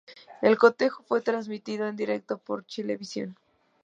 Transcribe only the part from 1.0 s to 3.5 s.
fue transmitido en directo por Chilevisión.